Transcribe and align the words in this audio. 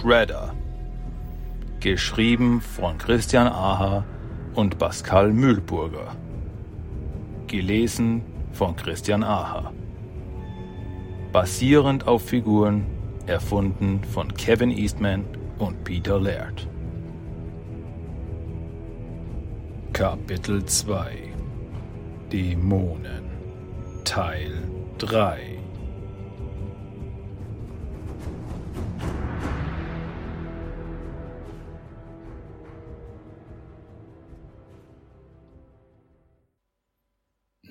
Shredder. 0.00 0.54
Geschrieben 1.80 2.60
von 2.60 2.98
Christian 2.98 3.48
Aha 3.48 4.04
und 4.54 4.78
Pascal 4.78 5.32
Mühlburger. 5.32 6.14
Gelesen 7.48 8.22
von 8.52 8.76
Christian 8.76 9.24
Aha. 9.24 9.72
Basierend 11.32 12.06
auf 12.06 12.22
Figuren 12.28 12.86
erfunden 13.26 14.04
von 14.04 14.32
Kevin 14.34 14.70
Eastman 14.70 15.24
und 15.58 15.82
Peter 15.82 16.20
Laird. 16.20 16.68
Kapitel 19.92 20.64
2 20.64 21.32
Dämonen 22.30 23.24
Teil 24.04 24.62
3 24.98 25.57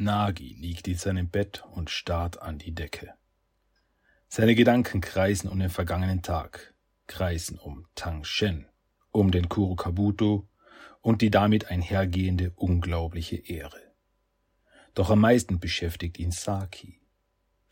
Nagi 0.08 0.56
liegt 0.58 0.88
in 0.88 0.96
seinem 0.96 1.30
Bett 1.30 1.66
und 1.74 1.90
starrt 1.90 2.42
an 2.42 2.58
die 2.58 2.74
Decke. 2.74 3.14
Seine 4.30 4.56
Gedanken 4.56 5.02
kreisen 5.02 5.50
um 5.50 5.60
den 5.60 5.70
vergangenen 5.70 6.22
Tag, 6.22 6.74
kreisen 7.08 7.60
um 7.60 7.88
Tang 7.94 8.24
Shen, 8.24 8.68
um 9.12 9.32
den 9.32 9.50
Kurokabuto 9.50 10.48
und 11.02 11.22
die 11.22 11.30
damit 11.30 11.70
einhergehende 11.70 12.54
unglaubliche 12.56 13.36
Ehre. 13.36 13.82
Doch 14.94 15.10
am 15.10 15.20
meisten 15.20 15.60
beschäftigt 15.60 16.20
ihn 16.20 16.32
Saki. 16.32 17.02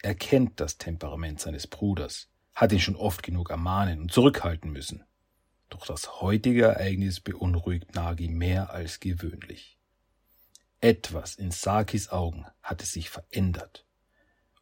Er 0.04 0.14
kennt 0.14 0.60
das 0.60 0.78
Temperament 0.78 1.40
seines 1.40 1.68
Bruders, 1.68 2.30
hat 2.54 2.74
ihn 2.74 2.82
schon 2.82 2.98
oft 2.98 3.24
genug 3.24 3.50
ermahnen 3.50 4.02
und 4.02 4.12
zurückhalten 4.12 4.72
müssen. 4.72 5.06
Doch 5.70 5.86
das 5.86 6.20
heutige 6.20 6.66
Ereignis 6.66 7.22
beunruhigt 7.22 7.96
Nagi 7.96 8.28
mehr 8.28 8.72
als 8.72 9.00
gewöhnlich. 9.00 9.80
Etwas 10.86 11.34
in 11.34 11.50
Sakis 11.50 12.10
Augen 12.10 12.46
hatte 12.62 12.86
sich 12.86 13.10
verändert. 13.10 13.88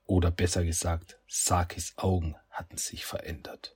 Oder 0.06 0.32
besser 0.32 0.64
gesagt, 0.64 1.20
Sakis 1.28 1.98
Augen 1.98 2.38
hatten 2.50 2.78
sich 2.78 3.04
verändert. 3.04 3.76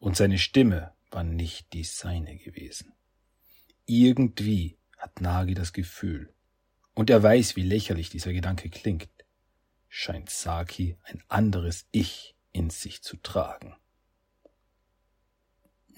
Und 0.00 0.16
seine 0.16 0.38
Stimme 0.38 0.92
war 1.12 1.22
nicht 1.22 1.72
die 1.72 1.84
seine 1.84 2.36
gewesen. 2.36 2.94
Irgendwie 3.86 4.76
hat 4.98 5.20
Nagi 5.20 5.54
das 5.54 5.72
Gefühl, 5.72 6.34
und 6.94 7.10
er 7.10 7.22
weiß, 7.22 7.54
wie 7.54 7.62
lächerlich 7.62 8.10
dieser 8.10 8.32
Gedanke 8.32 8.68
klingt, 8.68 9.08
scheint 9.88 10.30
Saki 10.30 10.96
ein 11.04 11.22
anderes 11.28 11.86
Ich 11.92 12.34
in 12.50 12.70
sich 12.70 13.02
zu 13.02 13.16
tragen. 13.16 13.76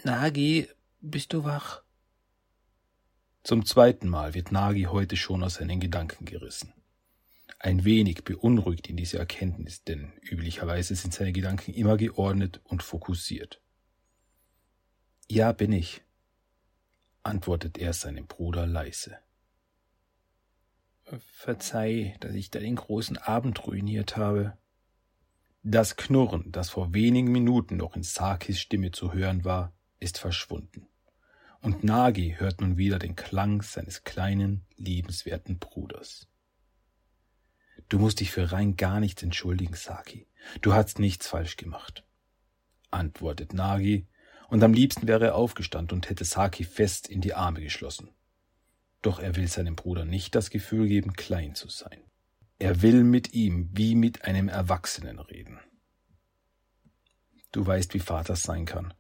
Nagi, 0.04 0.68
bist 1.00 1.32
du 1.32 1.44
wach? 1.44 1.84
Zum 3.44 3.66
zweiten 3.66 4.08
Mal 4.08 4.34
wird 4.34 4.52
Nagi 4.52 4.84
heute 4.84 5.16
schon 5.16 5.42
aus 5.42 5.54
seinen 5.54 5.80
Gedanken 5.80 6.26
gerissen. 6.26 6.72
Ein 7.58 7.84
wenig 7.84 8.22
beunruhigt 8.22 8.88
ihn 8.88 8.96
diese 8.96 9.18
Erkenntnis, 9.18 9.82
denn 9.82 10.12
üblicherweise 10.22 10.94
sind 10.94 11.12
seine 11.12 11.32
Gedanken 11.32 11.72
immer 11.72 11.96
geordnet 11.96 12.60
und 12.62 12.84
fokussiert. 12.84 13.60
Ja, 15.28 15.50
bin 15.50 15.72
ich, 15.72 16.02
antwortet 17.24 17.78
er 17.78 17.92
seinem 17.94 18.28
Bruder 18.28 18.64
leise. 18.64 19.18
Verzeih, 21.02 22.16
dass 22.20 22.34
ich 22.34 22.50
deinen 22.52 22.76
großen 22.76 23.18
Abend 23.18 23.66
ruiniert 23.66 24.16
habe. 24.16 24.56
Das 25.64 25.96
Knurren, 25.96 26.52
das 26.52 26.70
vor 26.70 26.94
wenigen 26.94 27.32
Minuten 27.32 27.76
noch 27.76 27.96
in 27.96 28.04
Sakis 28.04 28.60
Stimme 28.60 28.92
zu 28.92 29.12
hören 29.12 29.44
war, 29.44 29.72
ist 29.98 30.18
verschwunden 30.18 30.86
und 31.62 31.84
Nagi 31.84 32.34
hört 32.38 32.60
nun 32.60 32.76
wieder 32.76 32.98
den 32.98 33.16
Klang 33.16 33.62
seines 33.62 34.04
kleinen, 34.04 34.66
liebenswerten 34.76 35.58
Bruders. 35.58 36.28
Du 37.88 37.98
musst 37.98 38.20
dich 38.20 38.30
für 38.30 38.52
rein 38.52 38.76
gar 38.76 39.00
nichts 39.00 39.22
entschuldigen, 39.22 39.74
Saki. 39.74 40.26
Du 40.60 40.74
hast 40.74 40.98
nichts 40.98 41.28
falsch 41.28 41.56
gemacht, 41.56 42.04
antwortet 42.90 43.54
Nagi, 43.54 44.08
und 44.48 44.62
am 44.62 44.74
liebsten 44.74 45.06
wäre 45.06 45.26
er 45.26 45.34
aufgestanden 45.36 45.96
und 45.96 46.10
hätte 46.10 46.24
Saki 46.24 46.64
fest 46.64 47.08
in 47.08 47.20
die 47.20 47.32
Arme 47.32 47.62
geschlossen. 47.62 48.10
Doch 49.00 49.18
er 49.18 49.36
will 49.36 49.48
seinem 49.48 49.76
Bruder 49.76 50.04
nicht 50.04 50.34
das 50.34 50.50
Gefühl 50.50 50.88
geben, 50.88 51.14
klein 51.14 51.54
zu 51.54 51.68
sein. 51.68 52.02
Er 52.58 52.82
will 52.82 53.02
mit 53.02 53.34
ihm 53.34 53.70
wie 53.72 53.94
mit 53.94 54.24
einem 54.24 54.48
Erwachsenen 54.48 55.18
reden. 55.18 55.58
Du 57.50 57.66
weißt, 57.66 57.94
wie 57.94 58.00
Vater 58.00 58.36
sein 58.36 58.66
kann. 58.66 58.94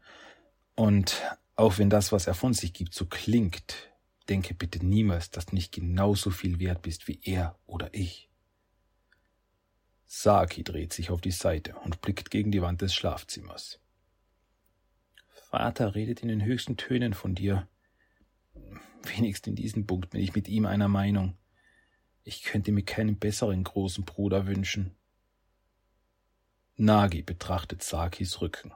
Und 0.74 1.22
auch 1.56 1.78
wenn 1.78 1.90
das, 1.90 2.12
was 2.12 2.26
er 2.26 2.34
von 2.34 2.54
sich 2.54 2.72
gibt, 2.72 2.94
so 2.94 3.06
klingt, 3.06 3.90
denke 4.28 4.54
bitte 4.54 4.84
niemals, 4.84 5.30
dass 5.30 5.46
du 5.46 5.54
nicht 5.54 5.72
genauso 5.72 6.30
viel 6.30 6.58
wert 6.58 6.82
bist 6.82 7.08
wie 7.08 7.20
er 7.22 7.58
oder 7.66 7.92
ich. 7.92 8.30
Saki 10.06 10.62
dreht 10.62 10.92
sich 10.92 11.10
auf 11.10 11.20
die 11.20 11.30
Seite 11.30 11.74
und 11.84 12.02
blickt 12.02 12.30
gegen 12.30 12.52
die 12.52 12.62
Wand 12.62 12.82
des 12.82 12.94
Schlafzimmers. 12.94 13.80
Vater 15.26 15.94
redet 15.94 16.20
in 16.20 16.28
den 16.28 16.44
höchsten 16.44 16.76
Tönen 16.76 17.14
von 17.14 17.34
dir. 17.34 17.68
Wenigstens 19.02 19.48
in 19.48 19.56
diesem 19.56 19.86
Punkt 19.86 20.10
bin 20.10 20.20
ich 20.20 20.34
mit 20.34 20.48
ihm 20.48 20.66
einer 20.66 20.88
Meinung. 20.88 21.36
Ich 22.24 22.42
könnte 22.42 22.72
mir 22.72 22.84
keinen 22.84 23.18
besseren 23.18 23.64
großen 23.64 24.04
Bruder 24.04 24.46
wünschen. 24.46 24.94
Nagi 26.76 27.22
betrachtet 27.22 27.82
Sakis 27.82 28.40
Rücken. 28.40 28.72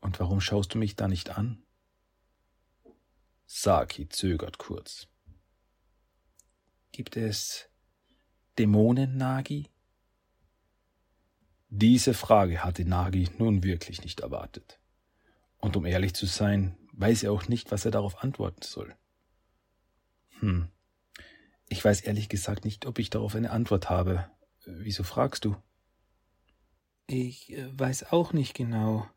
Und 0.00 0.18
warum 0.20 0.40
schaust 0.40 0.74
du 0.74 0.78
mich 0.78 0.96
da 0.96 1.08
nicht 1.08 1.30
an? 1.30 1.62
Saki 3.46 4.08
zögert 4.08 4.58
kurz. 4.58 5.08
Gibt 6.92 7.16
es 7.16 7.68
Dämonen, 8.58 9.16
Nagi? 9.16 9.68
Diese 11.68 12.14
Frage 12.14 12.64
hatte 12.64 12.84
Nagi 12.84 13.28
nun 13.38 13.62
wirklich 13.62 14.02
nicht 14.02 14.20
erwartet. 14.20 14.80
Und 15.58 15.76
um 15.76 15.84
ehrlich 15.84 16.14
zu 16.14 16.26
sein, 16.26 16.76
weiß 16.92 17.22
er 17.22 17.32
auch 17.32 17.48
nicht, 17.48 17.70
was 17.70 17.84
er 17.84 17.90
darauf 17.90 18.22
antworten 18.22 18.62
soll. 18.62 18.96
Hm. 20.40 20.68
Ich 21.68 21.84
weiß 21.84 22.00
ehrlich 22.00 22.28
gesagt 22.28 22.64
nicht, 22.64 22.86
ob 22.86 22.98
ich 22.98 23.10
darauf 23.10 23.34
eine 23.34 23.50
Antwort 23.50 23.90
habe. 23.90 24.30
Wieso 24.64 25.04
fragst 25.04 25.44
du? 25.44 25.56
Ich 27.06 27.52
äh, 27.52 27.78
weiß 27.78 28.12
auch 28.12 28.32
nicht 28.32 28.54
genau 28.54 29.08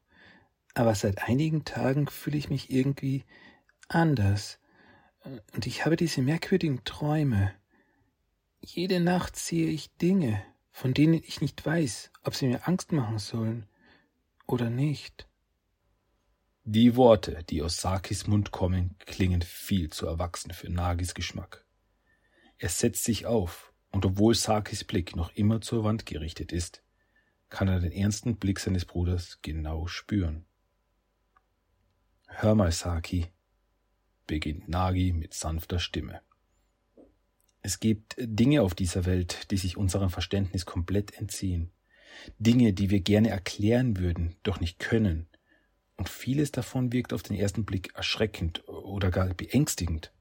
aber 0.73 0.95
seit 0.95 1.23
einigen 1.27 1.65
Tagen 1.65 2.07
fühle 2.07 2.37
ich 2.37 2.49
mich 2.49 2.71
irgendwie 2.71 3.23
anders. 3.87 4.59
Und 5.53 5.65
ich 5.67 5.85
habe 5.85 5.95
diese 5.95 6.21
merkwürdigen 6.21 6.83
Träume. 6.83 7.53
Jede 8.61 8.99
Nacht 8.99 9.35
sehe 9.35 9.69
ich 9.69 9.95
Dinge, 9.97 10.43
von 10.71 10.93
denen 10.93 11.15
ich 11.15 11.41
nicht 11.41 11.65
weiß, 11.65 12.11
ob 12.23 12.35
sie 12.35 12.47
mir 12.47 12.67
Angst 12.67 12.91
machen 12.91 13.19
sollen 13.19 13.67
oder 14.47 14.69
nicht. 14.69 15.27
Die 16.65 16.95
Worte, 16.95 17.43
die 17.49 17.61
aus 17.61 17.77
Sakis 17.77 18.25
Mund 18.25 18.51
kommen, 18.51 18.95
klingen 18.99 19.41
viel 19.41 19.89
zu 19.89 20.07
erwachsen 20.07 20.53
für 20.53 20.69
Nagis 20.69 21.13
Geschmack. 21.13 21.65
Er 22.57 22.69
setzt 22.69 23.03
sich 23.03 23.25
auf, 23.25 23.73
und 23.91 24.05
obwohl 24.05 24.33
Sakis 24.33 24.85
Blick 24.85 25.15
noch 25.15 25.35
immer 25.35 25.59
zur 25.59 25.83
Wand 25.83 26.05
gerichtet 26.05 26.53
ist, 26.53 26.81
kann 27.49 27.67
er 27.67 27.81
den 27.81 27.91
ernsten 27.91 28.37
Blick 28.37 28.59
seines 28.59 28.85
Bruders 28.85 29.39
genau 29.41 29.87
spüren. 29.87 30.45
Hör 32.35 32.55
mal, 32.55 32.71
Saki, 32.71 33.27
beginnt 34.25 34.67
Nagi 34.67 35.13
mit 35.13 35.35
sanfter 35.35 35.79
Stimme. 35.79 36.21
Es 37.61 37.79
gibt 37.79 38.15
Dinge 38.17 38.63
auf 38.63 38.73
dieser 38.73 39.05
Welt, 39.05 39.51
die 39.51 39.57
sich 39.57 39.77
unserem 39.77 40.09
Verständnis 40.09 40.65
komplett 40.65 41.17
entziehen. 41.17 41.71
Dinge, 42.39 42.73
die 42.73 42.89
wir 42.89 43.01
gerne 43.01 43.29
erklären 43.29 43.97
würden, 43.97 44.35
doch 44.41 44.59
nicht 44.59 44.79
können. 44.79 45.27
Und 45.95 46.09
vieles 46.09 46.51
davon 46.51 46.91
wirkt 46.91 47.13
auf 47.13 47.21
den 47.21 47.37
ersten 47.37 47.65
Blick 47.65 47.95
erschreckend 47.95 48.67
oder 48.67 49.11
gar 49.11 49.31
beängstigend. 49.33 50.11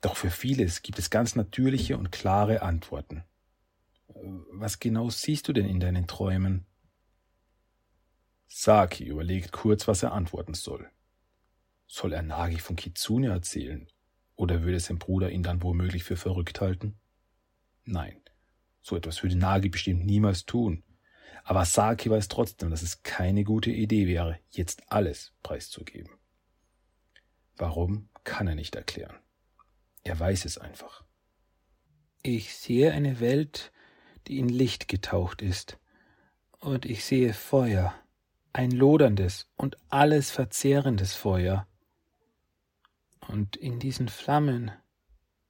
Doch 0.00 0.16
für 0.16 0.30
vieles 0.30 0.82
gibt 0.82 1.00
es 1.00 1.10
ganz 1.10 1.34
natürliche 1.34 1.98
und 1.98 2.12
klare 2.12 2.62
Antworten. 2.62 3.24
Was 4.52 4.78
genau 4.78 5.10
siehst 5.10 5.48
du 5.48 5.52
denn 5.52 5.66
in 5.66 5.80
deinen 5.80 6.06
Träumen? 6.06 6.64
Saki 8.46 9.04
überlegt 9.04 9.50
kurz, 9.50 9.88
was 9.88 10.04
er 10.04 10.12
antworten 10.12 10.54
soll. 10.54 10.91
Soll 11.94 12.14
er 12.14 12.22
Nagi 12.22 12.56
von 12.56 12.74
Kitsune 12.74 13.28
erzählen? 13.28 13.86
Oder 14.34 14.62
würde 14.62 14.80
sein 14.80 14.98
Bruder 14.98 15.30
ihn 15.30 15.42
dann 15.42 15.62
womöglich 15.62 16.04
für 16.04 16.16
verrückt 16.16 16.62
halten? 16.62 16.98
Nein, 17.84 18.16
so 18.80 18.96
etwas 18.96 19.22
würde 19.22 19.36
Nagi 19.36 19.68
bestimmt 19.68 20.06
niemals 20.06 20.46
tun. 20.46 20.84
Aber 21.44 21.66
Saki 21.66 22.08
weiß 22.08 22.28
trotzdem, 22.28 22.70
dass 22.70 22.80
es 22.80 23.02
keine 23.02 23.44
gute 23.44 23.70
Idee 23.70 24.06
wäre, 24.06 24.38
jetzt 24.48 24.90
alles 24.90 25.34
preiszugeben. 25.42 26.10
Warum, 27.56 28.08
kann 28.24 28.48
er 28.48 28.54
nicht 28.54 28.74
erklären. 28.74 29.18
Er 30.02 30.18
weiß 30.18 30.46
es 30.46 30.56
einfach. 30.56 31.04
Ich 32.22 32.56
sehe 32.56 32.92
eine 32.92 33.20
Welt, 33.20 33.70
die 34.28 34.38
in 34.38 34.48
Licht 34.48 34.88
getaucht 34.88 35.42
ist, 35.42 35.78
und 36.58 36.86
ich 36.86 37.04
sehe 37.04 37.34
Feuer 37.34 37.94
ein 38.54 38.70
loderndes 38.70 39.50
und 39.56 39.76
alles 39.90 40.30
verzehrendes 40.30 41.14
Feuer. 41.14 41.66
Und 43.28 43.56
in 43.56 43.78
diesen 43.78 44.08
Flammen 44.08 44.70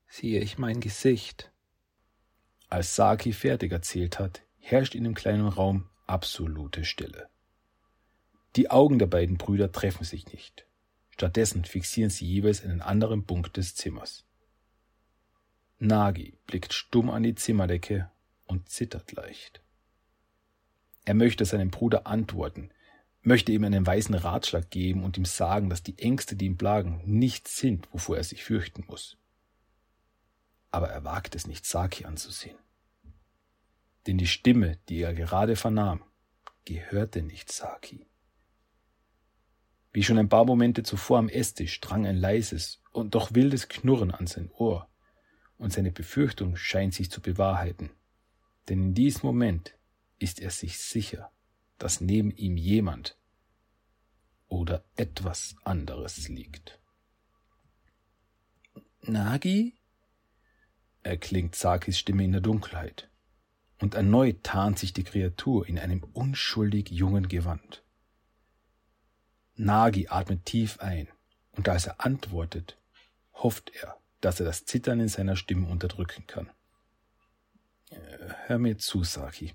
sehe 0.06 0.40
ich 0.40 0.58
mein 0.58 0.80
Gesicht. 0.80 1.50
Als 2.68 2.96
Saki 2.96 3.32
fertig 3.32 3.72
erzählt 3.72 4.18
hat, 4.18 4.42
herrscht 4.58 4.94
in 4.94 5.04
dem 5.04 5.14
kleinen 5.14 5.48
Raum 5.48 5.88
absolute 6.06 6.84
Stille. 6.84 7.28
Die 8.56 8.70
Augen 8.70 8.98
der 8.98 9.06
beiden 9.06 9.38
Brüder 9.38 9.72
treffen 9.72 10.04
sich 10.04 10.32
nicht. 10.32 10.66
Stattdessen 11.10 11.64
fixieren 11.64 12.10
sie 12.10 12.26
jeweils 12.26 12.62
einen 12.62 12.82
anderen 12.82 13.24
Punkt 13.24 13.56
des 13.56 13.74
Zimmers. 13.74 14.24
Nagi 15.78 16.38
blickt 16.46 16.72
stumm 16.72 17.10
an 17.10 17.22
die 17.22 17.34
Zimmerdecke 17.34 18.10
und 18.46 18.68
zittert 18.68 19.12
leicht. 19.12 19.62
Er 21.04 21.14
möchte 21.14 21.44
seinem 21.44 21.70
Bruder 21.70 22.06
antworten, 22.06 22.70
möchte 23.22 23.52
ihm 23.52 23.64
einen 23.64 23.86
weisen 23.86 24.14
Ratschlag 24.14 24.70
geben 24.70 25.04
und 25.04 25.16
ihm 25.16 25.24
sagen, 25.24 25.70
dass 25.70 25.82
die 25.82 25.98
Ängste, 25.98 26.36
die 26.36 26.46
ihn 26.46 26.58
plagen, 26.58 27.00
nichts 27.04 27.56
sind, 27.56 27.92
wovor 27.92 28.16
er 28.16 28.24
sich 28.24 28.44
fürchten 28.44 28.84
muss. 28.86 29.16
Aber 30.70 30.88
er 30.88 31.04
wagt 31.04 31.34
es 31.34 31.46
nicht, 31.46 31.64
Saki 31.64 32.04
anzusehen. 32.04 32.58
Denn 34.06 34.18
die 34.18 34.26
Stimme, 34.26 34.78
die 34.88 35.00
er 35.00 35.14
gerade 35.14 35.54
vernahm, 35.54 36.02
gehörte 36.64 37.22
nicht 37.22 37.52
Saki. 37.52 38.06
Wie 39.92 40.02
schon 40.02 40.18
ein 40.18 40.28
paar 40.28 40.44
Momente 40.44 40.82
zuvor 40.82 41.18
am 41.18 41.28
Esstisch 41.28 41.80
drang 41.80 42.06
ein 42.06 42.16
leises 42.16 42.82
und 42.92 43.14
doch 43.14 43.34
wildes 43.34 43.68
Knurren 43.68 44.10
an 44.10 44.26
sein 44.26 44.50
Ohr, 44.52 44.88
und 45.58 45.72
seine 45.72 45.92
Befürchtung 45.92 46.56
scheint 46.56 46.92
sich 46.92 47.10
zu 47.10 47.20
bewahrheiten. 47.20 47.90
Denn 48.68 48.82
in 48.82 48.94
diesem 48.94 49.26
Moment 49.26 49.78
ist 50.18 50.40
er 50.40 50.50
sich 50.50 50.78
sicher, 50.78 51.30
dass 51.82 52.00
neben 52.00 52.30
ihm 52.30 52.56
jemand 52.56 53.18
oder 54.46 54.84
etwas 54.94 55.56
anderes 55.64 56.28
liegt. 56.28 56.78
Nagi? 59.00 59.74
erklingt 61.02 61.56
Sakis 61.56 61.98
Stimme 61.98 62.22
in 62.22 62.30
der 62.30 62.40
Dunkelheit, 62.40 63.10
und 63.80 63.96
erneut 63.96 64.44
tarnt 64.44 64.78
sich 64.78 64.92
die 64.92 65.02
Kreatur 65.02 65.66
in 65.66 65.76
einem 65.76 66.04
unschuldig 66.04 66.88
jungen 66.88 67.26
Gewand. 67.26 67.82
Nagi 69.56 70.06
atmet 70.06 70.44
tief 70.44 70.78
ein, 70.78 71.08
und 71.50 71.68
als 71.68 71.86
er 71.86 72.00
antwortet, 72.00 72.78
hofft 73.32 73.72
er, 73.74 73.98
dass 74.20 74.38
er 74.38 74.46
das 74.46 74.66
Zittern 74.66 75.00
in 75.00 75.08
seiner 75.08 75.34
Stimme 75.34 75.66
unterdrücken 75.66 76.28
kann. 76.28 76.48
Äh, 77.90 77.96
hör 78.46 78.58
mir 78.60 78.78
zu, 78.78 79.02
Saki. 79.02 79.54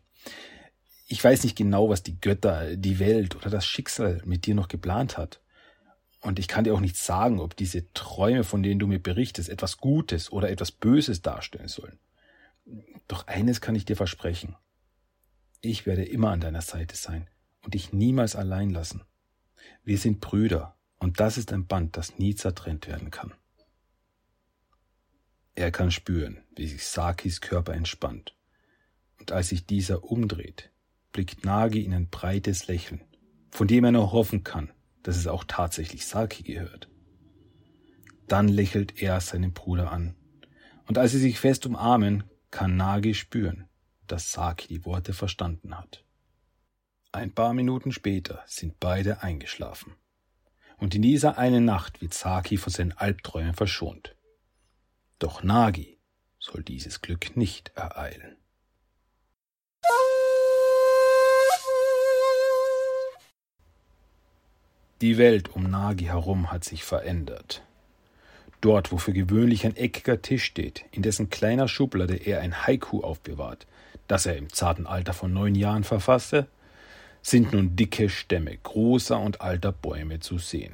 Ich 1.10 1.24
weiß 1.24 1.44
nicht 1.44 1.58
genau, 1.58 1.90
was 1.90 2.04
die 2.04 2.20
Götter, 2.20 2.76
die 2.76 3.00
Welt 3.00 3.36
oder 3.36 3.50
das 3.50 3.66
Schicksal 3.66 4.22
mit 4.26 4.46
dir 4.46 4.56
noch 4.56 4.68
geplant 4.68 5.18
hat. 5.18 5.42
Und 6.20 6.38
ich 6.38 6.50
kann 6.50 6.66
dir 6.66 6.74
auch 6.74 6.82
nicht 6.82 6.98
sagen, 6.98 7.40
ob 7.40 7.56
diese 7.56 7.92
Träume, 7.94 8.44
von 8.44 8.62
denen 8.62 8.80
du 8.80 8.88
mir 8.88 9.00
berichtest, 9.00 9.48
etwas 9.48 9.78
Gutes 9.78 10.32
oder 10.32 10.50
etwas 10.50 10.72
Böses 10.72 11.22
darstellen 11.22 11.70
sollen. 11.70 11.98
Doch 13.08 13.26
eines 13.28 13.62
kann 13.62 13.76
ich 13.76 13.86
dir 13.86 13.96
versprechen. 13.96 14.56
Ich 15.62 15.86
werde 15.86 16.04
immer 16.04 16.32
an 16.32 16.42
deiner 16.42 16.62
Seite 16.62 16.98
sein 16.98 17.30
und 17.62 17.74
dich 17.74 17.94
niemals 17.94 18.36
allein 18.36 18.70
lassen. 18.70 19.04
Wir 19.86 19.98
sind 19.98 20.20
Brüder, 20.20 20.76
und 21.00 21.22
das 21.22 21.38
ist 21.38 21.54
ein 21.54 21.68
Band, 21.68 21.96
das 21.96 22.18
nie 22.18 22.36
zertrennt 22.36 22.88
werden 22.88 23.12
kann. 23.12 23.34
Er 25.56 25.72
kann 25.72 25.92
spüren, 25.92 26.44
wie 26.56 26.68
sich 26.68 26.86
Sakis 26.86 27.40
Körper 27.40 27.74
entspannt. 27.74 28.36
Und 29.20 29.32
als 29.32 29.50
sich 29.50 29.66
dieser 29.66 30.04
umdreht, 30.04 30.72
blickt 31.18 31.46
Nagi 31.46 31.82
in 31.82 31.96
ein 31.96 32.10
breites 32.10 32.68
Lächeln, 32.68 33.02
von 33.50 33.68
dem 33.68 33.84
er 33.86 33.92
nur 33.92 34.12
hoffen 34.12 34.44
kann, 34.44 34.72
dass 35.02 35.18
es 35.18 35.26
auch 35.26 35.46
tatsächlich 35.46 36.06
Saki 36.06 36.44
gehört. 36.44 36.92
Dann 38.28 38.48
lächelt 38.48 39.02
er 39.02 39.20
seinen 39.20 39.52
Bruder 39.52 39.92
an, 39.92 40.16
und 40.86 41.00
als 41.00 41.14
sie 41.14 41.18
sich 41.18 41.40
fest 41.40 41.66
umarmen, 41.66 42.24
kann 42.52 42.78
Nagi 42.78 43.16
spüren, 43.16 43.68
dass 44.06 44.32
Saki 44.32 44.68
die 44.68 44.86
Worte 44.86 45.12
verstanden 45.12 45.76
hat. 45.76 46.06
Ein 47.12 47.34
paar 47.34 47.56
Minuten 47.56 47.92
später 47.92 48.44
sind 48.46 48.80
beide 48.80 49.24
eingeschlafen. 49.24 49.96
Und 50.78 50.94
in 50.94 51.02
dieser 51.02 51.40
einen 51.40 51.66
Nacht 51.66 52.00
wird 52.00 52.14
Saki 52.14 52.58
von 52.58 52.72
seinen 52.72 52.92
Albträumen 52.92 53.56
verschont. 53.56 54.16
Doch 55.18 55.42
Nagi 55.42 55.98
soll 56.38 56.62
dieses 56.62 57.02
Glück 57.02 57.36
nicht 57.36 57.70
ereilen. 57.70 58.38
Die 65.02 65.20
Welt 65.20 65.56
um 65.56 65.70
Nagi 65.70 66.06
herum 66.06 66.52
hat 66.52 66.64
sich 66.64 66.84
verändert. 66.84 67.62
Dort, 68.62 68.92
wo 68.92 68.98
für 68.98 69.14
gewöhnlich 69.14 69.64
ein 69.66 69.76
eckiger 69.76 70.24
Tisch 70.24 70.44
steht, 70.44 70.86
in 70.92 71.04
dessen 71.04 71.30
kleiner 71.30 71.68
Schublade 71.68 72.16
er 72.16 72.42
ein 72.42 72.66
Haiku 72.66 73.02
aufbewahrt, 73.02 73.68
das 74.08 74.26
er 74.26 74.38
im 74.38 74.52
zarten 74.52 74.88
Alter 74.88 75.14
von 75.14 75.32
neun 75.32 75.54
Jahren 75.54 75.84
verfasste, 75.84 76.48
sind 77.22 77.54
nun 77.54 77.76
dicke 77.76 78.10
Stämme 78.10 78.58
großer 78.58 79.20
und 79.20 79.42
alter 79.42 79.72
Bäume 79.72 80.20
zu 80.20 80.40
sehen. 80.40 80.74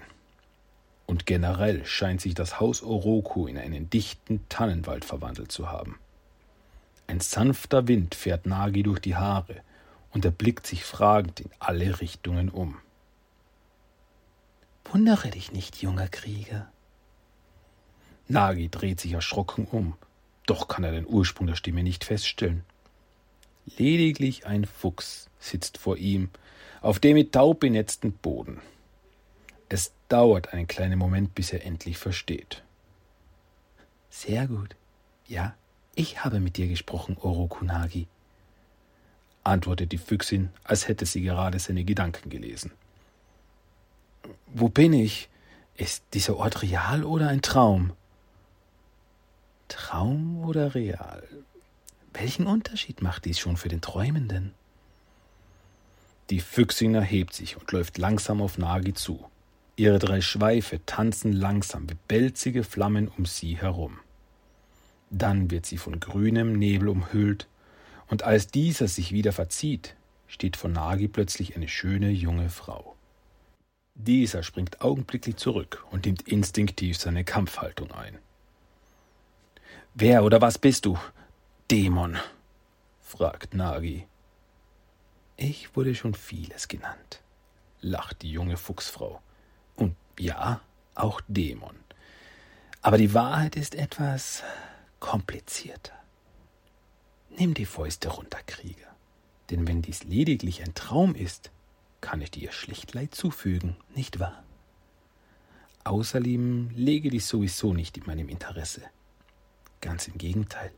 Und 1.05 1.25
generell 1.25 1.85
scheint 1.85 2.21
sich 2.21 2.33
das 2.33 2.61
Haus 2.61 2.81
Oroku 2.81 3.47
in 3.47 3.57
einen 3.57 3.89
dichten 3.89 4.39
Tannenwald 4.47 5.03
verwandelt 5.03 5.51
zu 5.51 5.69
haben. 5.69 5.99
Ein 7.07 7.19
sanfter 7.19 7.89
Wind 7.89 8.15
fährt 8.15 8.45
Nagi 8.45 8.83
durch 8.83 8.99
die 8.99 9.17
Haare 9.17 9.57
und 10.11 10.23
er 10.23 10.31
blickt 10.31 10.65
sich 10.65 10.85
fragend 10.85 11.41
in 11.41 11.49
alle 11.59 11.99
Richtungen 11.99 12.47
um. 12.47 12.77
Wundere 14.85 15.29
dich 15.29 15.51
nicht, 15.51 15.81
junger 15.81 16.07
Krieger. 16.07 16.71
Nagi 18.27 18.69
dreht 18.69 18.99
sich 18.99 19.13
erschrocken 19.13 19.65
um, 19.65 19.95
doch 20.45 20.67
kann 20.67 20.83
er 20.83 20.91
den 20.91 21.07
Ursprung 21.07 21.47
der 21.47 21.55
Stimme 21.55 21.83
nicht 21.83 22.03
feststellen. 22.03 22.63
Lediglich 23.77 24.45
ein 24.45 24.65
Fuchs 24.65 25.29
sitzt 25.39 25.77
vor 25.77 25.97
ihm 25.97 26.29
auf 26.81 26.99
dem 26.99 27.15
mit 27.15 27.31
Taub 27.31 27.61
benetzten 27.61 28.11
Boden. 28.11 28.59
Es 29.69 29.93
dauert 30.09 30.53
einen 30.53 30.67
kleinen 30.67 30.99
Moment, 30.99 31.33
bis 31.33 31.53
er 31.53 31.65
endlich 31.65 31.97
versteht. 31.97 32.61
Sehr 34.09 34.47
gut. 34.47 34.75
Ja, 35.27 35.55
ich 35.95 36.23
habe 36.23 36.39
mit 36.39 36.57
dir 36.57 36.67
gesprochen, 36.67 37.17
Orokunagi, 37.19 38.07
antwortet 39.43 39.91
die 39.91 39.97
Füchsin, 39.97 40.49
als 40.63 40.87
hätte 40.87 41.05
sie 41.05 41.21
gerade 41.21 41.57
seine 41.57 41.83
Gedanken 41.83 42.29
gelesen. 42.29 42.71
Wo 44.47 44.69
bin 44.69 44.93
ich? 44.93 45.29
Ist 45.75 46.03
dieser 46.13 46.37
Ort 46.37 46.61
real 46.61 47.03
oder 47.03 47.29
ein 47.29 47.41
Traum? 47.41 47.93
Traum 49.67 50.43
oder 50.45 50.75
real? 50.75 51.23
Welchen 52.13 52.45
Unterschied 52.45 53.01
macht 53.01 53.25
dies 53.25 53.39
schon 53.39 53.57
für 53.57 53.69
den 53.69 53.81
Träumenden? 53.81 54.53
Die 56.29 56.39
Füchsin 56.39 56.93
erhebt 56.95 57.33
sich 57.33 57.57
und 57.57 57.71
läuft 57.71 57.97
langsam 57.97 58.41
auf 58.41 58.57
Nagi 58.57 58.93
zu. 58.93 59.25
Ihre 59.75 59.97
drei 59.97 60.21
Schweife 60.21 60.79
tanzen 60.85 61.33
langsam 61.33 61.89
wie 61.89 61.97
belzige 62.07 62.63
Flammen 62.63 63.07
um 63.07 63.25
sie 63.25 63.57
herum. 63.57 63.99
Dann 65.09 65.49
wird 65.49 65.65
sie 65.65 65.77
von 65.77 65.99
grünem 65.99 66.53
Nebel 66.53 66.89
umhüllt, 66.89 67.47
und 68.07 68.23
als 68.23 68.47
dieser 68.47 68.87
sich 68.87 69.11
wieder 69.11 69.31
verzieht, 69.31 69.95
steht 70.27 70.55
vor 70.55 70.69
Nagi 70.69 71.07
plötzlich 71.07 71.55
eine 71.55 71.67
schöne 71.67 72.09
junge 72.09 72.49
Frau. 72.49 72.95
Dieser 73.95 74.43
springt 74.43 74.81
augenblicklich 74.81 75.37
zurück 75.37 75.85
und 75.91 76.05
nimmt 76.05 76.27
instinktiv 76.27 76.97
seine 76.97 77.23
Kampfhaltung 77.23 77.91
ein. 77.91 78.17
Wer 79.93 80.23
oder 80.23 80.41
was 80.41 80.57
bist 80.57 80.85
du? 80.85 80.97
Dämon? 81.69 82.17
fragt 83.01 83.53
Nagi. 83.53 84.07
Ich 85.37 85.75
wurde 85.75 85.93
schon 85.93 86.15
vieles 86.15 86.67
genannt, 86.67 87.21
lacht 87.81 88.23
die 88.23 88.31
junge 88.31 88.57
Fuchsfrau. 88.57 89.21
Und 89.75 89.95
ja, 90.19 90.61
auch 90.95 91.21
Dämon. 91.27 91.75
Aber 92.81 92.97
die 92.97 93.13
Wahrheit 93.13 93.55
ist 93.55 93.75
etwas 93.75 94.43
komplizierter. 94.99 95.93
Nimm 97.29 97.53
die 97.53 97.65
Fäuste 97.65 98.09
runter, 98.09 98.39
Krieger, 98.45 98.95
denn 99.49 99.67
wenn 99.67 99.81
dies 99.81 100.03
lediglich 100.03 100.61
ein 100.63 100.73
Traum 100.73 101.15
ist, 101.15 101.51
kann 102.03 102.19
ich 102.19 102.31
dir 102.31 102.51
schlicht 102.51 102.93
Leid 102.93 103.15
zufügen, 103.15 103.77
nicht 103.95 104.19
wahr? 104.19 104.43
Außerdem 105.85 106.69
lege 106.75 107.09
dich 107.09 107.25
sowieso 107.25 107.73
nicht 107.73 107.97
in 107.97 108.05
meinem 108.05 108.27
Interesse. 108.27 108.81
Ganz 109.79 110.09
im 110.09 110.17
Gegenteil. 110.17 110.73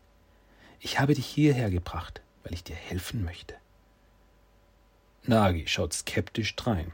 Ich 0.80 1.00
habe 1.00 1.16
dich 1.16 1.26
hierher 1.26 1.72
gebracht, 1.72 2.22
weil 2.44 2.54
ich 2.54 2.64
dir 2.64 2.76
helfen 2.76 3.24
möchte. 3.24 3.56
Nagi 5.24 5.68
schaut 5.68 5.94
skeptisch 5.94 6.56
drein, 6.56 6.94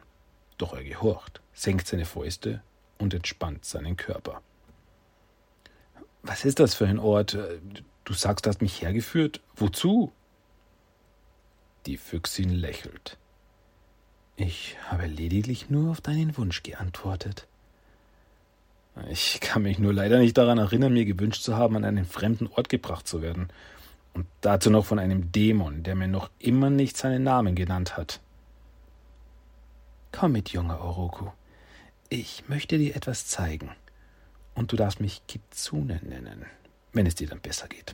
doch 0.57 0.73
er 0.73 0.85
gehorcht, 0.85 1.41
senkt 1.53 1.88
seine 1.88 2.05
Fäuste 2.05 2.63
und 3.00 3.13
entspannt 3.13 3.65
seinen 3.65 3.97
Körper. 3.97 4.41
Was 6.23 6.45
ist 6.45 6.59
das 6.59 6.73
für 6.73 6.88
ein 6.88 7.00
Ort? 7.00 7.38
Du 8.05 8.13
sagst, 8.13 8.45
du 8.45 8.50
hast 8.50 8.61
mich 8.61 8.81
hergeführt. 8.81 9.41
Wozu? 9.57 10.13
Die 11.85 11.97
Füchsin 11.97 12.50
lächelt. 12.50 13.17
Ich 14.43 14.75
habe 14.89 15.05
lediglich 15.05 15.69
nur 15.69 15.91
auf 15.91 16.01
deinen 16.01 16.36
Wunsch 16.36 16.63
geantwortet. 16.63 17.48
Ich 19.12 19.39
kann 19.39 19.62
mich 19.62 19.77
nur 19.77 19.93
leider 19.93 20.17
nicht 20.17 20.36
daran 20.36 20.57
erinnern, 20.57 20.93
mir 20.93 21.05
gewünscht 21.05 21.43
zu 21.43 21.55
haben, 21.55 21.75
an 21.75 21.86
einen 21.86 22.05
fremden 22.05 22.48
Ort 22.48 22.67
gebracht 22.67 23.07
zu 23.07 23.21
werden. 23.21 23.50
Und 24.15 24.25
dazu 24.41 24.71
noch 24.71 24.83
von 24.83 24.98
einem 24.98 25.31
Dämon, 25.31 25.83
der 25.83 25.93
mir 25.93 26.07
noch 26.07 26.31
immer 26.39 26.71
nicht 26.71 26.98
seinen 26.98 27.21
Namen 27.21 27.53
genannt 27.53 27.98
hat. 27.98 28.19
Komm 30.12 30.31
mit, 30.31 30.50
junger 30.50 30.81
Oroku. 30.81 31.27
Ich 32.10 32.50
möchte 32.50 32.79
dir 32.79 32.95
etwas 32.95 33.27
zeigen. 33.27 33.69
Und 34.55 34.71
du 34.71 34.75
darfst 34.75 35.00
mich 35.00 35.21
Kitsune 35.27 36.01
nennen, 36.03 36.48
wenn 36.93 37.05
es 37.05 37.13
dir 37.13 37.27
dann 37.27 37.41
besser 37.41 37.67
geht. 37.67 37.93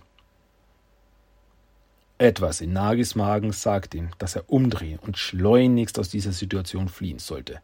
Etwas 2.20 2.62
in 2.62 2.74
Nagis 2.74 3.14
Magen 3.14 3.52
sagt 3.52 3.94
ihm, 3.94 4.10
dass 4.18 4.36
er 4.36 4.50
umdrehen 4.50 4.98
und 5.00 5.18
schleunigst 5.18 6.00
aus 6.00 6.10
dieser 6.10 6.32
Situation 6.32 6.90
fliehen 6.90 7.20
sollte. 7.20 7.62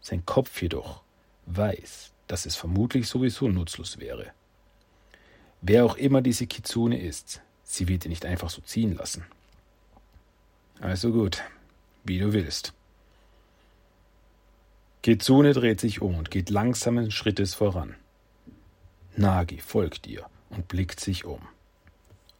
Sein 0.00 0.26
Kopf 0.26 0.60
jedoch 0.60 1.02
weiß, 1.46 2.12
dass 2.26 2.46
es 2.46 2.56
vermutlich 2.56 3.08
sowieso 3.08 3.48
nutzlos 3.48 4.00
wäre. 4.00 4.32
Wer 5.60 5.84
auch 5.84 5.96
immer 5.96 6.20
diese 6.20 6.46
Kitsune 6.46 7.00
ist, 7.00 7.42
sie 7.62 7.86
wird 7.86 8.04
ihn 8.04 8.10
nicht 8.10 8.26
einfach 8.26 8.50
so 8.50 8.60
ziehen 8.60 8.96
lassen. 8.96 9.24
Also 10.80 11.12
gut, 11.12 11.42
wie 12.02 12.18
du 12.18 12.32
willst. 12.32 12.74
Kitsune 15.02 15.52
dreht 15.52 15.80
sich 15.80 16.02
um 16.02 16.16
und 16.16 16.30
geht 16.30 16.50
langsamen 16.50 17.10
Schrittes 17.10 17.54
voran. 17.54 17.94
Nagi 19.16 19.60
folgt 19.60 20.06
ihr 20.06 20.26
und 20.50 20.66
blickt 20.66 20.98
sich 20.98 21.24
um. 21.24 21.40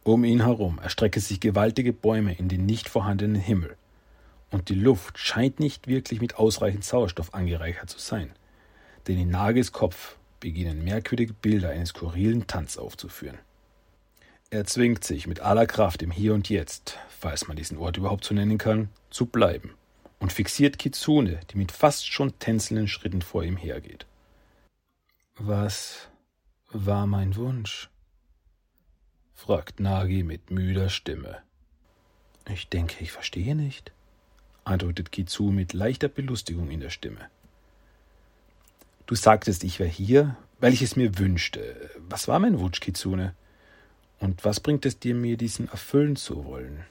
Um 0.05 0.23
ihn 0.23 0.45
herum 0.45 0.79
erstrecken 0.79 1.21
sich 1.21 1.41
gewaltige 1.41 1.91
Bäume 1.91 2.33
in 2.33 2.47
den 2.47 2.65
nicht 2.65 2.87
vorhandenen 2.87 3.35
Himmel, 3.35 3.75
und 4.51 4.69
die 4.69 4.75
Luft 4.75 5.17
scheint 5.17 5.59
nicht 5.59 5.89
wirklich 5.89 6.21
mit 6.21 6.37
ausreichend 6.37 6.85
Sauerstoff 6.85 7.33
angereichert 7.33 7.89
zu 7.89 7.99
sein 7.99 8.31
denn 9.07 9.19
in 9.19 9.29
Nagels 9.29 9.71
Kopf 9.71 10.17
beginnen 10.39 10.83
merkwürdige 10.83 11.33
Bilder 11.33 11.69
eines 11.69 11.89
skurrilen 11.89 12.47
Tanz 12.47 12.77
aufzuführen. 12.77 13.37
Er 14.49 14.65
zwingt 14.65 15.03
sich 15.03 15.27
mit 15.27 15.39
aller 15.39 15.65
Kraft 15.65 16.01
im 16.01 16.11
Hier 16.11 16.33
und 16.33 16.49
Jetzt, 16.49 16.97
falls 17.09 17.47
man 17.47 17.57
diesen 17.57 17.77
Ort 17.77 17.97
überhaupt 17.97 18.23
so 18.23 18.33
nennen 18.33 18.57
kann, 18.57 18.89
zu 19.09 19.25
bleiben 19.25 19.73
und 20.19 20.33
fixiert 20.33 20.79
Kitsune, 20.79 21.39
die 21.51 21.57
mit 21.57 21.71
fast 21.71 22.07
schon 22.07 22.37
tänzelnden 22.39 22.87
Schritten 22.87 23.21
vor 23.21 23.43
ihm 23.43 23.57
hergeht. 23.57 24.05
Was 25.37 26.07
war 26.71 27.05
mein 27.05 27.35
Wunsch? 27.35 27.89
Fragt 29.35 29.79
Nagi 29.79 30.23
mit 30.23 30.49
müder 30.49 30.89
Stimme. 30.89 31.37
Ich 32.49 32.69
denke, 32.69 33.03
ich 33.03 33.11
verstehe 33.11 33.55
nicht, 33.55 33.91
antwortet 34.63 35.11
Kitsu 35.11 35.51
mit 35.51 35.73
leichter 35.73 36.07
Belustigung 36.07 36.71
in 36.71 36.79
der 36.79 36.89
Stimme. 36.89 37.29
Du 39.05 39.13
sagtest, 39.13 39.63
ich 39.63 39.77
wäre 39.79 39.89
hier, 39.89 40.35
weil 40.59 40.73
ich 40.73 40.81
es 40.81 40.95
mir 40.95 41.19
wünschte. 41.19 41.91
Was 42.09 42.27
war 42.27 42.39
mein 42.39 42.59
Wunsch, 42.59 42.79
Kitsune? 42.79 43.35
Und 44.19 44.43
was 44.45 44.59
bringt 44.59 44.85
es 44.85 44.97
dir, 44.97 45.13
mir 45.13 45.37
diesen 45.37 45.67
erfüllen 45.67 46.15
zu 46.15 46.45
wollen? 46.45 46.85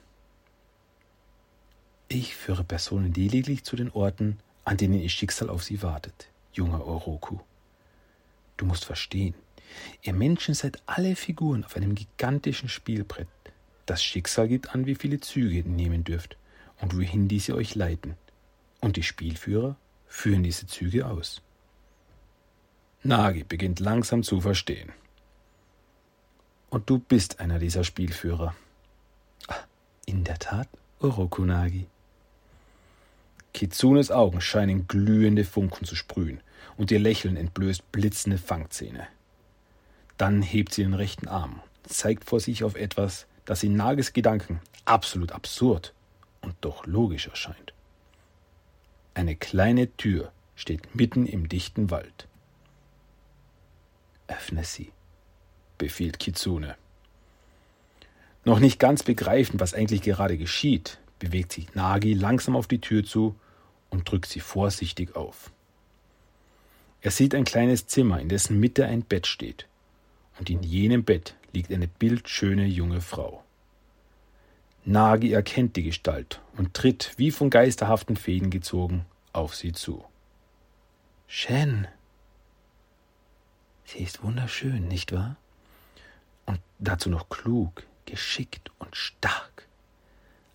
Ich 2.09 2.37
führe 2.37 2.63
Personen 2.63 3.13
lediglich 3.13 3.65
zu 3.65 3.75
den 3.75 3.91
Orten, 3.91 4.39
an 4.65 4.77
denen 4.77 5.01
ihr 5.01 5.09
Schicksal 5.09 5.49
auf 5.49 5.65
sie 5.65 5.83
wartet, 5.83 6.29
junger 6.53 6.87
Oroku. 6.87 7.39
Du 8.57 8.67
musst 8.67 8.85
verstehen, 8.85 9.35
ihr 10.03 10.13
Menschen 10.13 10.55
seid 10.55 10.83
alle 10.87 11.17
Figuren 11.17 11.65
auf 11.65 11.77
einem 11.77 11.95
gigantischen 11.95 12.69
Spielbrett. 12.69 13.29
Das 13.87 14.03
Schicksal 14.03 14.49
gibt 14.49 14.75
an, 14.75 14.87
wie 14.87 14.95
viele 14.95 15.21
Züge 15.21 15.57
ihr 15.57 15.65
nehmen 15.65 16.05
dürft 16.05 16.37
und 16.81 16.97
wohin 16.97 17.29
diese 17.29 17.55
euch 17.55 17.75
leiten. 17.75 18.15
Und 18.81 18.97
die 18.97 19.03
Spielführer 19.03 19.77
führen 20.07 20.43
diese 20.43 20.67
Züge 20.67 21.07
aus. 21.07 21.43
Nagi 23.03 23.45
beginnt 23.45 23.81
langsam 23.81 24.23
zu 24.23 24.41
verstehen. 24.41 24.93
Und 26.71 26.89
du 26.89 26.99
bist 26.99 27.41
einer 27.41 27.59
dieser 27.59 27.85
Spielführer. 27.85 28.55
Ah, 29.49 29.55
in 30.07 30.25
der 30.25 30.39
Tat, 30.39 30.69
Oroku 31.01 31.45
Nagi. 31.45 31.87
Kitsunes 33.53 34.11
Augen 34.11 34.41
scheinen 34.41 34.89
glühende 34.89 35.45
Funken 35.45 35.85
zu 35.85 35.95
sprühen 35.95 36.41
und 36.77 36.91
ihr 36.91 36.99
Lächeln 36.99 37.37
entblößt 37.37 37.93
blitzende 37.93 38.39
Fangzähne. 38.39 39.07
Dann 40.17 40.43
hebt 40.43 40.73
sie 40.73 40.83
den 40.83 40.95
rechten 40.95 41.29
Arm, 41.29 41.61
zeigt 41.83 42.25
vor 42.25 42.41
sich 42.41 42.65
auf 42.65 42.77
etwas, 42.77 43.27
das 43.45 43.63
in 43.63 43.77
Nagis 43.77 44.13
Gedanken 44.13 44.61
absolut 44.85 45.33
absurd 45.33 45.93
und 46.41 46.55
doch 46.61 46.87
logisch 46.87 47.27
erscheint. 47.27 47.73
Eine 49.15 49.37
kleine 49.37 49.95
Tür 49.97 50.33
steht 50.57 50.95
mitten 50.95 51.27
im 51.27 51.49
dichten 51.49 51.91
Wald. 51.91 52.29
Öffne 54.27 54.65
sie, 54.65 54.93
befiehlt 55.79 56.19
Kitsune. 56.19 56.77
Noch 58.45 58.59
nicht 58.59 58.79
ganz 58.79 59.03
begreifend, 59.03 59.61
was 59.61 59.75
eigentlich 59.75 60.03
gerade 60.03 60.37
geschieht, 60.37 60.99
bewegt 61.19 61.53
sich 61.53 61.75
Nagi 61.75 62.15
langsam 62.15 62.57
auf 62.57 62.67
die 62.67 62.81
Tür 62.81 63.05
zu 63.05 63.35
und 63.91 64.11
drückt 64.11 64.27
sie 64.27 64.41
vorsichtig 64.41 65.17
auf. 65.17 65.51
Er 67.01 67.11
sieht 67.11 67.35
ein 67.35 67.45
kleines 67.45 67.87
Zimmer, 67.87 68.21
in 68.21 68.29
dessen 68.29 68.59
Mitte 68.59 68.87
ein 68.87 69.03
Bett 69.03 69.27
steht, 69.27 69.67
und 70.39 70.51
in 70.51 70.63
jenem 70.63 71.05
Bett 71.05 71.35
liegt 71.53 71.73
eine 71.73 71.89
bildschöne 71.89 72.67
junge 72.67 73.01
Frau. 73.01 73.43
Nagi 74.85 75.33
erkennt 75.33 75.77
die 75.77 75.83
Gestalt 75.83 76.41
und 76.57 76.75
tritt, 76.75 77.13
wie 77.17 77.31
von 77.31 77.51
geisterhaften 77.51 78.17
Fäden 78.17 78.51
gezogen, 78.51 79.07
auf 79.33 79.55
sie 79.55 79.73
zu. 79.73 80.05
Shen, 81.27 81.89
Sie 83.85 83.99
ist 83.99 84.23
wunderschön, 84.23 84.89
nicht 84.89 85.13
wahr? 85.13 85.37
Und 86.47 86.61
dazu 86.79 87.11
noch 87.11 87.29
klug, 87.29 87.85
geschickt 88.07 88.71
und 88.79 88.97
stark. 88.97 89.69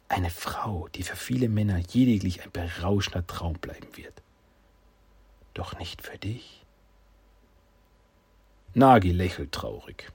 Eine 0.08 0.32
Frau, 0.32 0.88
die 0.90 1.04
für 1.04 1.16
viele 1.16 1.50
Männer 1.50 1.80
lediglich 1.94 2.42
ein 2.44 2.52
berauschender 2.52 3.26
Traum 3.28 3.54
bleiben 3.54 3.96
wird. 3.96 4.22
Doch 5.54 5.78
nicht 5.78 6.02
für 6.02 6.18
dich. 6.18 6.66
Nagi 8.74 9.12
lächelt 9.12 9.52
traurig. 9.52 10.12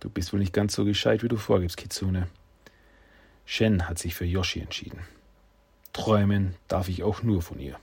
Du 0.00 0.10
bist 0.10 0.32
wohl 0.32 0.40
nicht 0.40 0.52
ganz 0.52 0.74
so 0.74 0.84
gescheit, 0.84 1.22
wie 1.22 1.28
du 1.28 1.36
vorgibst, 1.36 1.76
Kitsune. 1.78 2.28
Shen 3.46 3.88
hat 3.88 3.98
sich 3.98 4.14
für 4.14 4.26
Yoshi 4.26 4.60
entschieden. 4.60 5.00
Träumen 5.94 6.56
darf 6.68 6.88
ich 6.88 7.02
auch 7.02 7.22
nur 7.22 7.40
von 7.40 7.58
ihr. 7.58 7.78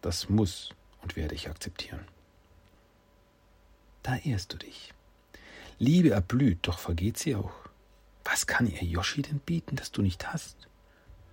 Das 0.00 0.28
muss 0.28 0.70
und 1.02 1.16
werde 1.16 1.34
ich 1.34 1.48
akzeptieren. 1.48 2.04
Da 4.02 4.16
irrst 4.24 4.52
du 4.52 4.56
dich. 4.56 4.94
Liebe 5.78 6.10
erblüht, 6.10 6.60
doch 6.62 6.78
vergeht 6.78 7.18
sie 7.18 7.34
auch. 7.36 7.52
Was 8.24 8.46
kann 8.46 8.66
ihr 8.66 8.82
Yoshi 8.82 9.22
denn 9.22 9.40
bieten, 9.40 9.76
das 9.76 9.92
du 9.92 10.02
nicht 10.02 10.32
hast? 10.32 10.68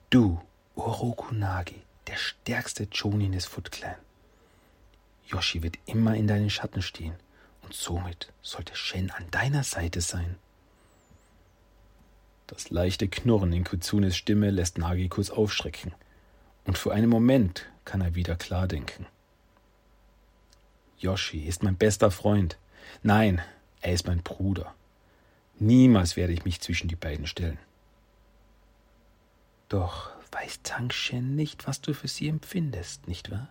Du, 0.09 0.41
Oroku 0.75 1.33
Nagi, 1.33 1.81
der 2.07 2.17
stärkste 2.17 2.87
Chonin 2.87 3.31
des 3.31 3.45
Foot 3.45 3.71
Clan. 3.71 4.04
Yoshi 5.27 5.63
wird 5.63 5.77
immer 5.85 6.15
in 6.15 6.27
deinen 6.27 6.49
Schatten 6.49 6.81
stehen 6.81 7.15
und 7.63 7.73
somit 7.73 8.31
sollte 8.41 8.75
Shen 8.75 9.11
an 9.11 9.25
deiner 9.31 9.63
Seite 9.63 10.01
sein. 10.01 10.37
Das 12.47 12.69
leichte 12.69 13.07
Knurren 13.07 13.53
in 13.53 13.63
Kutsunes 13.63 14.15
Stimme 14.15 14.51
lässt 14.51 14.77
Nagi 14.77 15.09
kurz 15.09 15.31
aufschrecken, 15.31 15.93
und 16.65 16.77
für 16.77 16.93
einen 16.93 17.09
Moment 17.09 17.65
kann 17.85 18.01
er 18.01 18.15
wieder 18.15 18.35
klar 18.35 18.67
denken. 18.67 19.07
Yoshi 20.97 21.45
ist 21.45 21.63
mein 21.63 21.75
bester 21.75 22.11
Freund. 22.11 22.57
Nein, 23.03 23.41
er 23.81 23.93
ist 23.93 24.07
mein 24.07 24.23
Bruder. 24.23 24.73
Niemals 25.57 26.15
werde 26.15 26.33
ich 26.33 26.45
mich 26.45 26.61
zwischen 26.61 26.87
die 26.87 26.95
beiden 26.95 27.27
stellen. 27.27 27.59
Doch 29.69 30.11
weiß 30.31 30.61
Tang 30.63 30.91
Shen 30.91 31.35
nicht, 31.35 31.67
was 31.67 31.81
du 31.81 31.93
für 31.93 32.07
sie 32.07 32.27
empfindest, 32.27 33.07
nicht 33.07 33.31
wahr? 33.31 33.49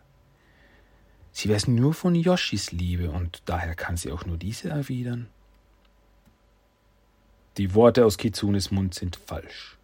Sie 1.34 1.50
weiß 1.50 1.66
nur 1.66 1.94
von 1.94 2.14
Yoshis 2.14 2.70
Liebe 2.70 3.10
und 3.10 3.42
daher 3.46 3.74
kann 3.74 3.96
sie 3.96 4.12
auch 4.12 4.24
nur 4.24 4.36
diese 4.36 4.68
erwidern. 4.68 5.28
Die 7.56 7.74
Worte 7.74 8.06
aus 8.06 8.18
Kitsunes 8.18 8.70
Mund 8.70 8.94
sind 8.94 9.16
falsch. 9.16 9.76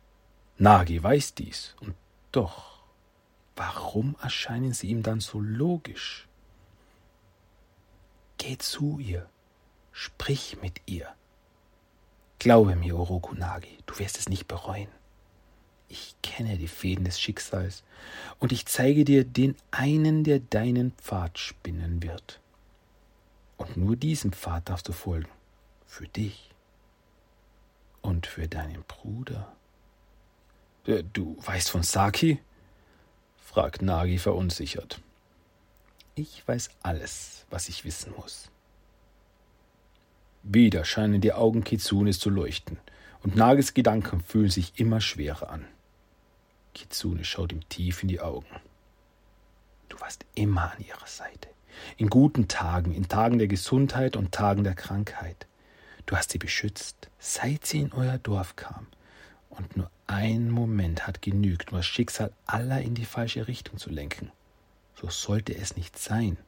Nagi 0.58 1.02
weiß 1.02 1.34
dies, 1.34 1.74
und 1.80 1.96
doch, 2.30 2.84
warum 3.56 4.14
erscheinen 4.22 4.72
sie 4.72 4.90
ihm 4.90 5.02
dann 5.02 5.18
so 5.18 5.40
logisch? 5.40 6.28
Geh 8.38 8.56
zu 8.56 9.00
ihr, 9.00 9.28
sprich 9.90 10.58
mit 10.62 10.80
ihr. 10.86 11.08
Glaube 12.38 12.76
mir, 12.76 12.96
Orokunagi, 12.96 13.78
du 13.86 13.98
wirst 13.98 14.18
es 14.18 14.28
nicht 14.28 14.46
bereuen. 14.46 14.88
Ich 15.90 16.14
kenne 16.22 16.56
die 16.56 16.68
Fäden 16.68 17.04
des 17.04 17.20
Schicksals 17.20 17.82
und 18.38 18.52
ich 18.52 18.64
zeige 18.66 19.04
dir 19.04 19.24
den 19.24 19.56
einen, 19.72 20.22
der 20.22 20.38
deinen 20.38 20.92
Pfad 20.92 21.38
spinnen 21.38 22.00
wird. 22.02 22.38
Und 23.56 23.76
nur 23.76 23.96
diesem 23.96 24.32
Pfad 24.32 24.68
darfst 24.68 24.88
du 24.88 24.92
folgen. 24.92 25.28
Für 25.86 26.06
dich 26.06 26.50
und 28.02 28.28
für 28.28 28.46
deinen 28.46 28.84
Bruder. 28.84 29.52
Äh, 30.86 31.02
du 31.12 31.36
weißt 31.44 31.70
von 31.70 31.82
Saki? 31.82 32.40
fragt 33.36 33.82
Nagi 33.82 34.18
verunsichert. 34.18 35.00
Ich 36.14 36.46
weiß 36.46 36.70
alles, 36.82 37.46
was 37.50 37.68
ich 37.68 37.84
wissen 37.84 38.14
muss. 38.16 38.48
Wieder 40.44 40.84
scheinen 40.84 41.20
die 41.20 41.32
Augen 41.32 41.64
Kitsunes 41.64 42.20
zu 42.20 42.30
leuchten, 42.30 42.78
und 43.22 43.34
Nagis 43.34 43.74
Gedanken 43.74 44.20
fühlen 44.20 44.50
sich 44.50 44.78
immer 44.78 45.00
schwerer 45.00 45.50
an. 45.50 45.66
Kitsune 46.80 47.24
schaut 47.24 47.52
ihm 47.52 47.68
tief 47.68 48.02
in 48.02 48.08
die 48.08 48.20
Augen. 48.20 48.46
Du 49.90 50.00
warst 50.00 50.24
immer 50.34 50.72
an 50.72 50.80
ihrer 50.80 51.06
Seite. 51.06 51.50
In 51.98 52.08
guten 52.08 52.48
Tagen, 52.48 52.94
in 52.94 53.06
Tagen 53.06 53.38
der 53.38 53.48
Gesundheit 53.48 54.16
und 54.16 54.32
Tagen 54.32 54.64
der 54.64 54.74
Krankheit. 54.74 55.46
Du 56.06 56.16
hast 56.16 56.30
sie 56.30 56.38
beschützt, 56.38 57.10
seit 57.18 57.66
sie 57.66 57.80
in 57.80 57.92
euer 57.92 58.16
Dorf 58.16 58.56
kam. 58.56 58.86
Und 59.50 59.76
nur 59.76 59.90
ein 60.06 60.48
Moment 60.48 61.06
hat 61.06 61.20
genügt, 61.20 61.70
um 61.70 61.76
das 61.76 61.86
Schicksal 61.86 62.32
aller 62.46 62.80
in 62.80 62.94
die 62.94 63.04
falsche 63.04 63.46
Richtung 63.46 63.76
zu 63.76 63.90
lenken. 63.90 64.32
So 64.94 65.10
sollte 65.10 65.54
es 65.54 65.76
nicht 65.76 65.98
sein. 65.98 66.38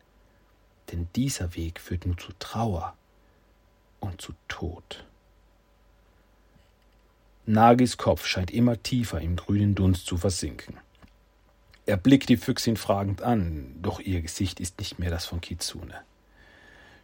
Denn 0.90 1.08
dieser 1.14 1.54
Weg 1.56 1.78
führt 1.78 2.06
nur 2.06 2.16
zu 2.16 2.32
Trauer 2.38 2.96
und 4.00 4.22
zu 4.22 4.32
Tod. 4.48 5.04
Nagis 7.44 7.96
Kopf 7.96 8.26
scheint 8.26 8.50
immer 8.50 8.82
tiefer 8.82 9.20
im 9.20 9.37
grünen 9.37 9.75
Dunst 9.75 10.06
zu 10.06 10.16
versinken. 10.16 10.76
Er 11.87 11.96
blickt 11.96 12.28
die 12.28 12.37
Füchsin 12.37 12.76
fragend 12.76 13.22
an, 13.22 13.75
doch 13.82 13.99
ihr 13.99 14.22
Gesicht 14.22 14.61
ist 14.61 14.78
nicht 14.78 15.00
mehr 15.00 15.11
das 15.11 15.26
von 15.26 15.40
Kitsune. 15.40 15.94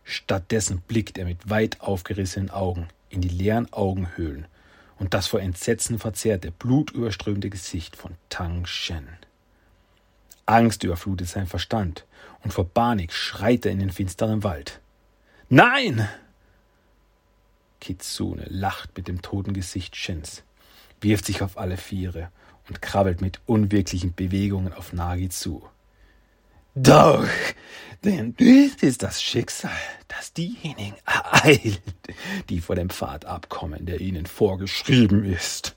Stattdessen 0.04 0.80
blickt 0.87 1.18
er 1.18 1.25
mit 1.25 1.50
weit 1.50 1.80
aufgerissenen 1.80 2.50
Augen 2.50 2.88
in 3.11 3.21
die 3.21 3.28
leeren 3.28 3.73
Augenhöhlen 3.73 4.47
und 4.99 5.12
das 5.12 5.26
vor 5.26 5.40
Entsetzen 5.40 5.99
verzerrte, 5.99 6.52
blutüberströmte 6.52 7.50
Gesicht 7.50 7.97
von 7.97 8.14
Tang 8.28 8.64
Shen. 8.66 9.09
Angst 10.47 10.85
überflutet 10.85 11.28
sein 11.28 11.47
Verstand 11.47 12.04
und 12.42 12.52
vor 12.52 12.68
Panik 12.68 13.12
schreit 13.12 13.66
er 13.66 13.73
in 13.73 13.80
den 13.80 13.90
finsteren 13.90 14.45
Wald. 14.45 14.80
Nein! 15.49 16.09
Kitsune 17.80 18.47
lacht 18.49 18.97
mit 18.97 19.08
dem 19.08 19.23
toten 19.23 19.52
Gesicht 19.52 19.97
Shens, 19.97 20.42
wirft 21.00 21.26
sich 21.26 21.42
auf 21.42 21.58
alle 21.58 21.76
Viere 21.76 22.30
und 22.68 22.82
krabbelt 22.82 23.20
mit 23.20 23.40
unwirklichen 23.47 24.14
Bewegungen 24.14 24.73
auf 24.73 24.92
Nagi 24.92 25.28
zu. 25.28 25.66
Doch, 26.75 27.26
denn 28.04 28.37
dies 28.37 28.76
ist 28.76 29.02
das 29.02 29.20
Schicksal, 29.23 29.70
das 30.06 30.32
diejenigen 30.32 30.94
ereilt, 31.04 31.82
die 32.49 32.61
vor 32.61 32.76
dem 32.76 32.90
Pfad 32.90 33.25
abkommen, 33.25 33.87
der 33.87 34.00
ihnen 34.00 34.26
vorgeschrieben 34.26 35.25
ist. 35.25 35.75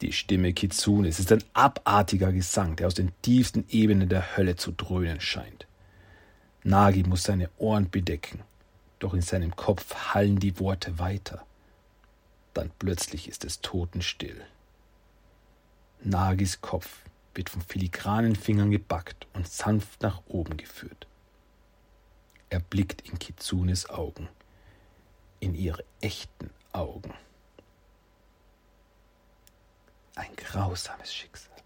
Die 0.00 0.12
Stimme 0.12 0.54
Kitsunes 0.54 1.20
ist 1.20 1.30
ein 1.30 1.44
abartiger 1.52 2.32
Gesang, 2.32 2.76
der 2.76 2.86
aus 2.86 2.94
den 2.94 3.12
tiefsten 3.20 3.66
Ebenen 3.68 4.08
der 4.08 4.36
Hölle 4.36 4.56
zu 4.56 4.72
dröhnen 4.72 5.20
scheint. 5.20 5.66
Nagi 6.62 7.02
muss 7.02 7.24
seine 7.24 7.50
Ohren 7.58 7.90
bedecken, 7.90 8.40
doch 9.00 9.14
in 9.14 9.22
seinem 9.22 9.56
Kopf 9.56 10.14
hallen 10.14 10.38
die 10.38 10.60
Worte 10.60 10.98
weiter. 10.98 11.44
Dann 12.54 12.70
plötzlich 12.78 13.28
ist 13.28 13.44
es 13.44 13.60
totenstill. 13.60 14.44
Nagis 16.02 16.60
Kopf 16.60 17.04
wird 17.34 17.50
von 17.50 17.62
filigranen 17.62 18.36
Fingern 18.36 18.70
gebackt 18.70 19.26
und 19.32 19.48
sanft 19.48 20.02
nach 20.02 20.22
oben 20.26 20.56
geführt. 20.56 21.06
Er 22.48 22.60
blickt 22.60 23.08
in 23.08 23.18
Kitsunes 23.18 23.88
Augen, 23.88 24.28
in 25.38 25.54
ihre 25.54 25.84
echten 26.00 26.50
Augen. 26.72 27.14
Ein 30.16 30.34
grausames 30.36 31.14
Schicksal, 31.14 31.56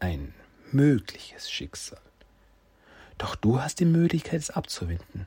ein 0.00 0.34
mögliches 0.72 1.50
Schicksal. 1.50 2.00
Doch 3.18 3.36
du 3.36 3.60
hast 3.60 3.78
die 3.78 3.84
Möglichkeit, 3.84 4.40
es 4.40 4.50
abzuwenden. 4.50 5.26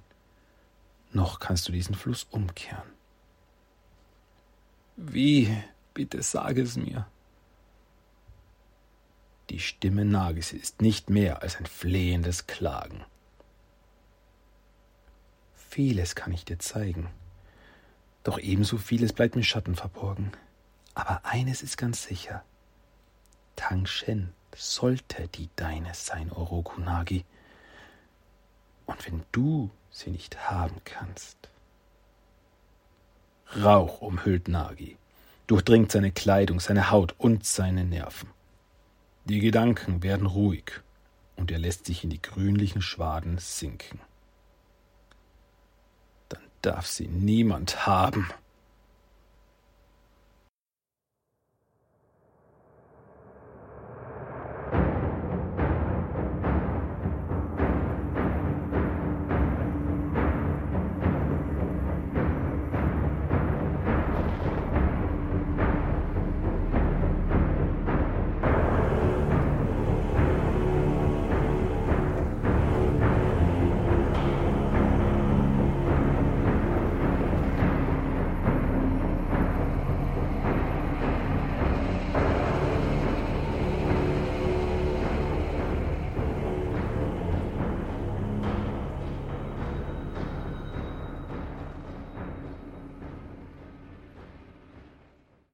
Noch 1.17 1.39
kannst 1.39 1.67
du 1.67 1.71
diesen 1.71 1.95
Fluss 1.95 2.27
umkehren. 2.29 2.93
Wie? 4.97 5.51
Bitte 5.95 6.21
sage 6.21 6.61
es 6.61 6.75
mir. 6.75 7.07
Die 9.49 9.59
Stimme 9.59 10.05
Nagis 10.05 10.53
ist 10.53 10.83
nicht 10.83 11.09
mehr 11.09 11.41
als 11.41 11.55
ein 11.55 11.65
flehendes 11.65 12.45
Klagen. 12.45 13.03
Vieles 15.55 16.13
kann 16.13 16.31
ich 16.33 16.45
dir 16.45 16.59
zeigen, 16.59 17.09
doch 18.23 18.37
ebenso 18.37 18.77
vieles 18.77 19.11
bleibt 19.11 19.35
mir 19.35 19.43
Schatten 19.43 19.75
verborgen. 19.75 20.33
Aber 20.93 21.25
eines 21.25 21.63
ist 21.63 21.77
ganz 21.77 22.03
sicher. 22.03 22.43
Tang 23.55 23.87
Shen 23.87 24.33
sollte 24.55 25.27
die 25.29 25.49
deine 25.55 25.95
sein, 25.95 26.31
Orokunagi. 26.31 27.25
Und 28.85 29.07
wenn 29.07 29.23
du 29.31 29.71
sie 29.97 30.11
nicht 30.11 30.49
haben 30.49 30.81
kannst. 30.85 31.49
Rauch 33.55 34.01
umhüllt 34.01 34.47
Nagi, 34.47 34.97
durchdringt 35.47 35.91
seine 35.91 36.11
Kleidung, 36.11 36.59
seine 36.59 36.91
Haut 36.91 37.15
und 37.17 37.45
seine 37.45 37.85
Nerven. 37.85 38.29
Die 39.25 39.39
Gedanken 39.39 40.03
werden 40.03 40.27
ruhig 40.27 40.81
und 41.35 41.51
er 41.51 41.59
lässt 41.59 41.85
sich 41.85 42.03
in 42.03 42.09
die 42.09 42.21
grünlichen 42.21 42.81
Schwaden 42.81 43.37
sinken. 43.37 43.99
Dann 46.29 46.41
darf 46.61 46.87
sie 46.87 47.07
niemand 47.07 47.85
haben. 47.85 48.29